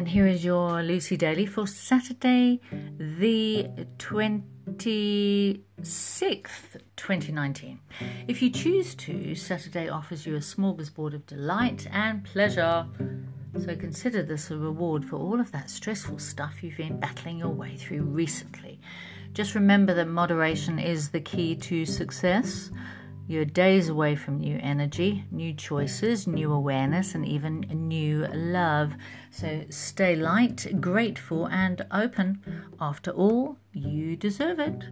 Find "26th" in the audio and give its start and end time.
3.98-5.60